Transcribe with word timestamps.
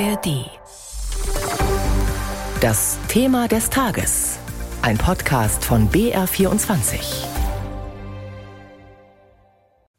ARD. 0.00 0.50
Das 2.60 2.98
Thema 3.06 3.46
des 3.46 3.70
Tages. 3.70 4.40
Ein 4.82 4.98
Podcast 4.98 5.64
von 5.64 5.88
BR24. 5.88 7.26